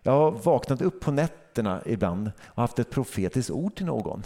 [0.02, 4.24] Jag har vaknat upp på nätterna ibland och haft ett profetiskt ord till någon.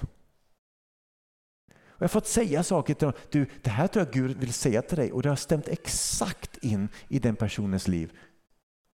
[1.95, 3.17] Och jag har fått säga saker till någon.
[3.29, 6.57] Du, det här tror jag Gud vill säga till dig och det har stämt exakt
[6.57, 8.11] in i den personens liv.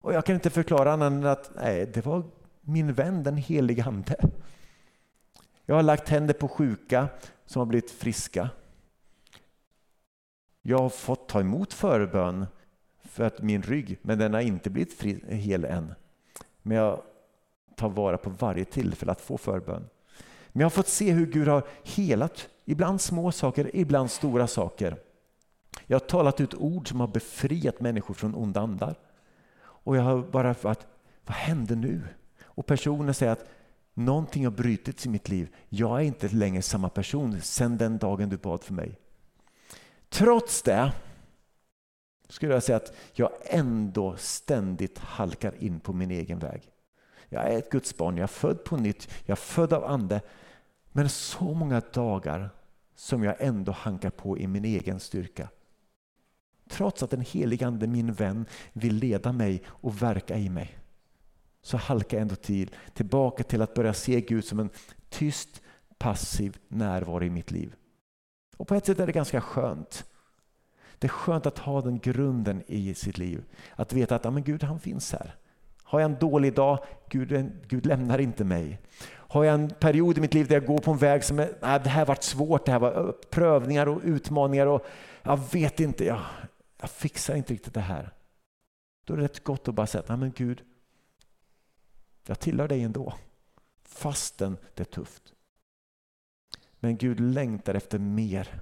[0.02, 2.24] Och jag kan inte förklara annat än att nej, det var
[2.62, 4.16] min vän den helige Ande.
[5.66, 7.08] Jag har lagt händer på sjuka
[7.46, 8.50] som har blivit friska.
[10.62, 12.46] Jag har fått ta emot förbön
[13.04, 15.94] för att min rygg, men den har inte blivit fri, hel än.
[16.62, 17.02] Men jag
[17.76, 19.90] tar vara på varje tillfälle att få förbön.
[20.52, 24.98] Men jag har fått se hur Gud har helat, ibland små saker, ibland stora saker.
[25.86, 28.96] Jag har talat ut ord som har befriat människor från onda andar.
[29.62, 30.88] Och jag har bara varit,
[31.26, 32.02] vad hände nu?
[32.42, 33.50] Och personen säger att
[33.94, 35.56] någonting har brutits i mitt liv.
[35.70, 39.00] Jag är inte längre samma person sedan den dagen du bad för mig.
[40.10, 40.92] Trots det
[42.30, 46.72] skulle jag säga att jag ändå ständigt halkar in på min egen väg.
[47.30, 50.22] Jag är ett Guds barn, jag är född på nytt, jag är född av ande.
[50.92, 52.50] Men så många dagar
[52.96, 55.50] som jag ändå hankar på i min egen styrka.
[56.70, 60.80] Trots att den helige Ande, min vän, vill leda mig och verka i mig.
[61.62, 64.70] Så halkar jag ändå till, tillbaka till att börja se Gud som en
[65.10, 65.62] tyst,
[65.98, 67.76] passiv närvaro i mitt liv.
[68.60, 70.06] Och på ett sätt är det ganska skönt.
[70.98, 73.44] Det är skönt att ha den grunden i sitt liv.
[73.76, 75.36] Att veta att ja, men Gud han finns här.
[75.84, 78.82] Har jag en dålig dag, Gud, Gud lämnar inte mig.
[79.10, 81.58] Har jag en period i mitt liv där jag går på en väg som är,
[81.62, 84.86] nej, det här varit svårt, det här var eh, prövningar och utmaningar och
[85.24, 86.22] jag vet inte, jag,
[86.82, 88.14] jag fixar inte riktigt det här.
[89.06, 90.64] Då är det rätt gott att bara säga, nej men Gud,
[92.28, 93.14] jag tillhör dig ändå.
[93.84, 95.34] Fastän det är tufft.
[96.80, 98.62] Men Gud längtar efter mer.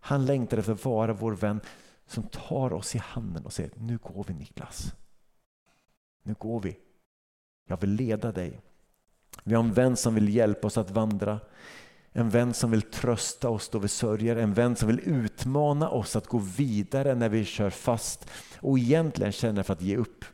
[0.00, 1.60] Han längtar efter att vara vår vän
[2.06, 4.94] som tar oss i handen och säger, nu går vi Niklas.
[6.22, 6.78] Nu går vi.
[7.68, 8.60] Jag vill leda dig.
[9.44, 11.40] Vi har en vän som vill hjälpa oss att vandra.
[12.12, 14.36] En vän som vill trösta oss då vi sörjer.
[14.36, 19.32] En vän som vill utmana oss att gå vidare när vi kör fast och egentligen
[19.32, 20.24] känner för att ge upp.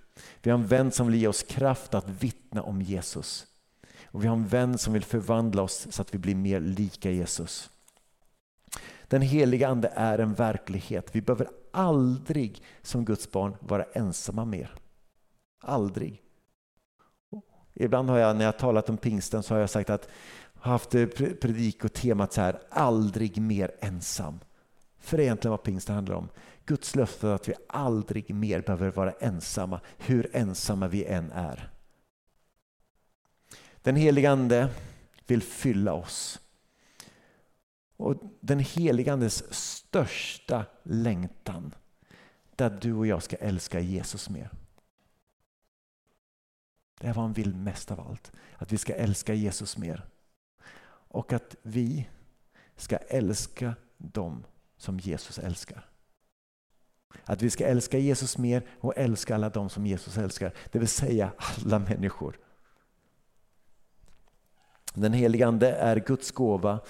[0.42, 3.46] Vi har en vän som vill ge oss kraft att vittna om Jesus.
[4.10, 7.10] Och Vi har en vän som vill förvandla oss så att vi blir mer lika
[7.10, 7.70] Jesus.
[9.08, 11.08] Den heliga Ande är en verklighet.
[11.12, 14.74] Vi behöver aldrig som Guds barn vara ensamma mer.
[15.60, 16.22] Aldrig.
[17.74, 20.08] Ibland har jag när jag talat om pingsten så har jag sagt att
[20.54, 21.06] har haft eh,
[21.40, 24.40] predikotemat så här, aldrig mer ensam.
[24.98, 26.28] För det är egentligen vad pingsten handlar om.
[26.66, 31.70] Guds löfte att vi aldrig mer behöver vara ensamma, hur ensamma vi än är.
[33.88, 34.70] Den helige Ande
[35.26, 36.40] vill fylla oss.
[37.96, 41.74] Och Den helige Andes största längtan
[42.56, 44.50] är att du och jag ska älska Jesus mer.
[47.00, 48.32] Det är vad han vill mest av allt.
[48.56, 50.04] Att vi ska älska Jesus mer.
[50.90, 52.08] Och att vi
[52.76, 54.44] ska älska dem
[54.76, 55.88] som Jesus älskar.
[57.24, 60.52] Att vi ska älska Jesus mer och älska alla dem som Jesus älskar.
[60.72, 62.38] Det vill säga alla människor.
[64.94, 66.80] Den helige Ande är Guds gåva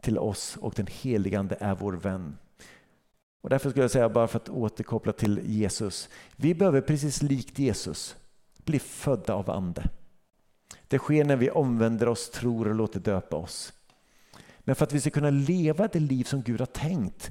[0.00, 2.38] till oss och den helige Ande är vår vän.
[3.40, 6.08] Och därför skulle jag säga, bara för att återkoppla till Jesus.
[6.36, 8.16] Vi behöver precis likt Jesus
[8.64, 9.90] bli födda av Ande.
[10.88, 13.72] Det sker när vi omvänder oss, tror och låter döpa oss.
[14.58, 17.30] Men för att vi ska kunna leva det liv som Gud har tänkt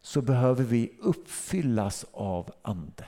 [0.00, 3.04] så behöver vi uppfyllas av Ande.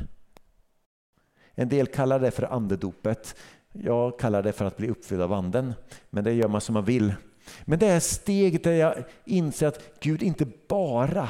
[1.54, 3.36] En del kallar det för andedopet.
[3.72, 5.74] Jag kallar det för att bli uppfylld av Anden.
[6.10, 7.14] Men det gör man som man vill.
[7.64, 11.28] Men det är steget där jag inser att Gud inte bara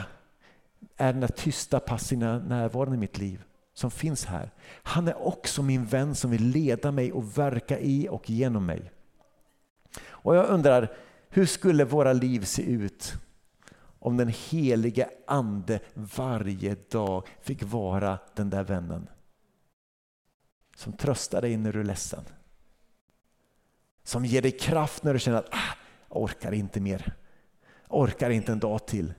[0.97, 3.43] är den där tysta passiva närvaron i mitt liv
[3.75, 4.51] som finns här.
[4.83, 8.91] Han är också min vän som vill leda mig och verka i och genom mig.
[10.07, 10.93] Och jag undrar,
[11.29, 13.15] hur skulle våra liv se ut
[13.99, 19.09] om den helige ande varje dag fick vara den där vännen?
[20.79, 22.25] Som tröstar dig när du är ledsen.
[24.05, 25.77] Som ger dig kraft när du känner att ah,
[26.09, 27.15] jag orkar inte mer.
[27.89, 29.15] orkar inte en dag till.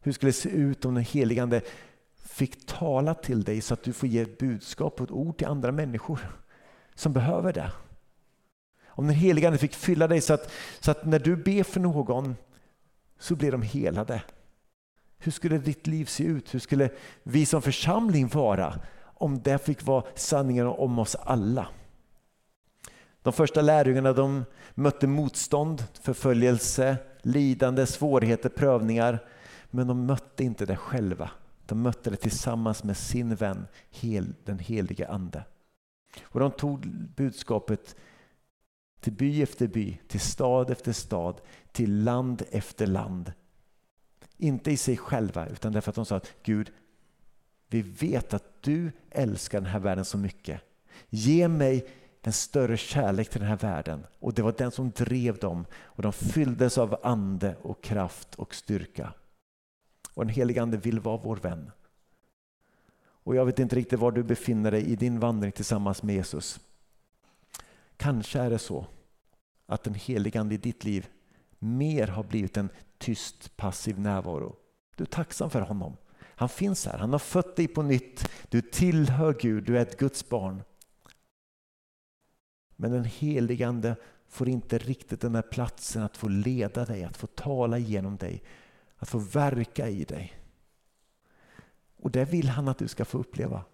[0.00, 1.60] Hur skulle det se ut om den helige ande
[2.16, 5.46] fick tala till dig så att du får ge ett budskap och ett ord till
[5.46, 6.20] andra människor
[6.94, 7.72] som behöver det.
[8.86, 11.80] Om den helige Ande fick fylla dig så att, så att när du ber för
[11.80, 12.36] någon
[13.18, 14.22] så blir de helade.
[15.18, 16.54] Hur skulle ditt liv se ut?
[16.54, 16.90] Hur skulle
[17.22, 18.80] vi som församling vara
[19.18, 21.68] om det fick vara sanningen om oss alla?
[23.22, 29.24] De första lärjungarna de mötte motstånd, förföljelse, lidande, svårigheter, prövningar.
[29.70, 31.30] Men de mötte inte det själva.
[31.66, 33.66] De mötte det tillsammans med sin vän,
[34.44, 35.44] den helige Ande.
[36.22, 36.86] Och de tog
[37.16, 37.96] budskapet
[39.00, 41.40] till by efter by, till stad efter stad,
[41.72, 43.32] till land efter land.
[44.36, 46.72] Inte i sig själva, utan därför att de sa att Gud,
[47.82, 50.60] vi vet att du älskar den här världen så mycket.
[51.08, 51.86] Ge mig
[52.26, 54.06] en större kärlek till den här världen.
[54.18, 58.54] Och det var den som drev dem och de fylldes av ande och kraft och
[58.54, 59.12] styrka.
[60.14, 61.70] Och den helige Ande vill vara vår vän.
[62.98, 66.60] Och jag vet inte riktigt var du befinner dig i din vandring tillsammans med Jesus.
[67.96, 68.86] Kanske är det så
[69.66, 71.08] att den helige Ande i ditt liv
[71.58, 72.68] mer har blivit en
[72.98, 74.56] tyst passiv närvaro.
[74.96, 75.96] Du är tacksam för honom.
[76.38, 78.30] Han finns här, han har fött dig på nytt.
[78.48, 80.62] Du tillhör Gud, du är ett Guds barn.
[82.76, 83.96] Men den helige Ande
[84.28, 88.42] får inte riktigt den här platsen att få leda dig, att få tala genom dig,
[88.96, 90.40] att få verka i dig.
[91.96, 93.64] Och det vill han att du ska få uppleva.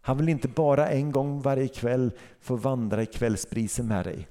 [0.00, 4.28] Han vill inte bara en gång varje kväll få vandra i kvällsbrisen med dig.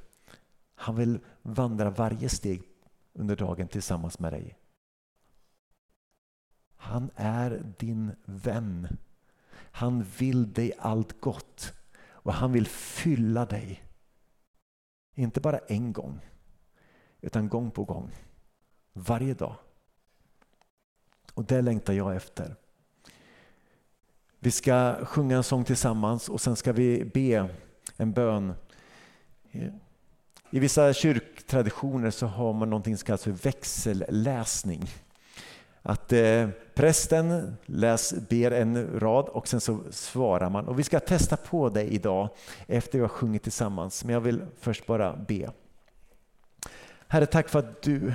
[0.76, 2.64] Han vill vandra varje steg
[3.14, 4.58] under dagen tillsammans med dig.
[6.84, 8.98] Han är din vän.
[9.56, 11.74] Han vill dig allt gott
[12.06, 13.84] och han vill fylla dig.
[15.16, 16.20] Inte bara en gång,
[17.22, 18.12] utan gång på gång.
[18.94, 19.56] Varje dag.
[21.34, 22.56] Och det längtar jag efter.
[24.40, 27.50] Vi ska sjunga en sång tillsammans och sen ska vi be
[27.98, 28.54] en bön.
[30.50, 34.90] I vissa kyrktraditioner så har man någonting som kallas för växelläsning.
[35.86, 40.68] Att eh, prästen läs, ber en rad och sen så svarar man.
[40.68, 42.30] Och vi ska testa på det idag
[42.68, 44.04] efter vi har sjungit tillsammans.
[44.04, 45.52] Men jag vill först bara be.
[47.08, 48.14] Herre, tack för att du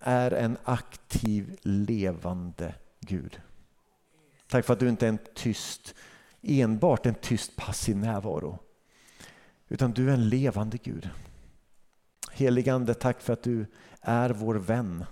[0.00, 3.40] är en aktiv, levande Gud.
[4.48, 5.94] Tack för att du inte är en tyst,
[6.42, 8.58] enbart en tyst passiv närvaro.
[9.68, 11.08] Utan du är en levande Gud.
[12.32, 13.66] Heligande, tack för att du
[14.00, 15.04] är vår vän.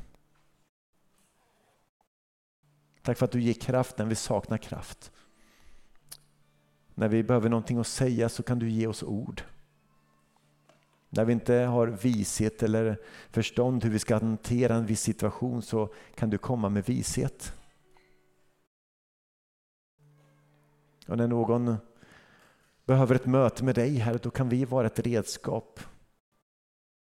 [3.05, 5.13] Tack för att du ger kraft när vi saknar kraft.
[6.95, 9.43] När vi behöver någonting att säga så kan du ge oss ord.
[11.09, 13.01] När vi inte har vishet eller
[13.31, 17.53] förstånd hur vi ska hantera en viss situation så kan du komma med vishet.
[21.09, 21.77] Och när någon
[22.85, 25.81] behöver ett möte med dig, Herre, då kan vi vara ett redskap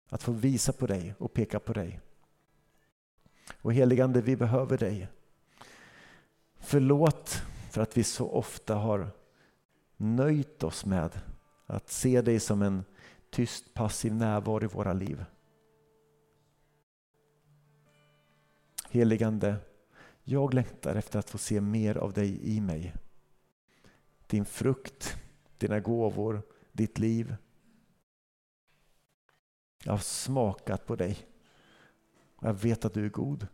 [0.09, 1.99] att få visa på dig och peka på dig.
[3.61, 5.07] Och heligande, vi behöver dig.
[6.69, 7.41] Förlåt
[7.71, 9.11] för att vi så ofta har
[9.97, 11.19] nöjt oss med
[11.65, 12.83] att se dig som en
[13.29, 15.25] tyst passiv närvaro i våra liv.
[18.89, 19.55] Heligande,
[20.23, 22.93] jag längtar efter att få se mer av dig i mig.
[24.27, 25.17] Din frukt,
[25.57, 26.41] dina gåvor,
[26.71, 27.35] ditt liv.
[29.83, 31.17] Jag har smakat på dig.
[32.41, 33.47] Jag vet att du är god.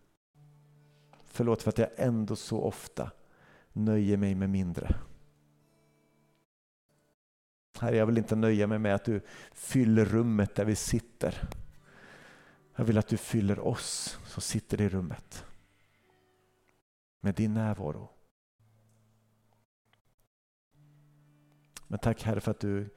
[1.35, 3.11] Förlåt för att jag ändå så ofta
[3.71, 4.95] nöjer mig med mindre.
[7.79, 9.21] Herre, jag vill inte nöja mig med att du
[9.51, 11.49] fyller rummet där vi sitter.
[12.75, 15.45] Jag vill att du fyller oss som sitter i rummet
[17.19, 18.09] med din närvaro.
[21.87, 22.89] Men tack Herre för att du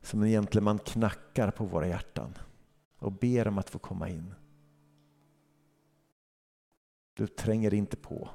[0.00, 2.38] som en gentleman knackar på våra hjärtan
[2.96, 4.34] och ber om att få komma in.
[7.14, 8.28] Du tränger inte på.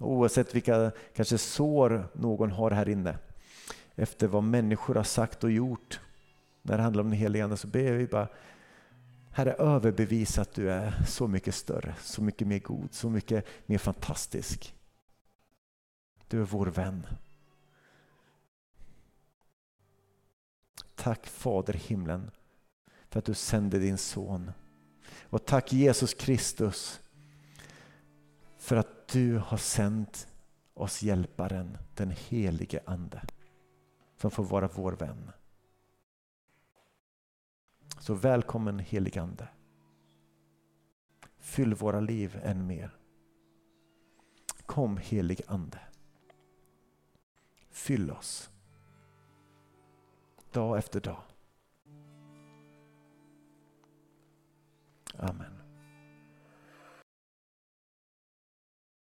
[0.00, 3.18] Oavsett vilka kanske sår någon har här inne
[3.94, 6.00] efter vad människor har sagt och gjort
[6.62, 8.28] när det handlar om den helige Ande så ber vi bara
[9.30, 13.78] Herre överbevisa att du är så mycket större, så mycket mer god, så mycket mer
[13.78, 14.74] fantastisk.
[16.28, 17.06] Du är vår vän.
[20.94, 22.30] Tack Fader himlen
[23.10, 24.50] för att du sände din son.
[25.22, 27.00] Och tack Jesus Kristus
[28.68, 30.28] för att du har sänt
[30.74, 33.22] oss hjälparen, den helige Ande,
[34.16, 35.30] som får vara vår vän.
[37.98, 39.48] Så välkommen helige Ande.
[41.38, 42.96] Fyll våra liv än mer.
[44.66, 45.80] Kom helig Ande.
[47.70, 48.50] Fyll oss.
[50.52, 51.22] Dag efter dag.
[55.18, 55.57] Amen.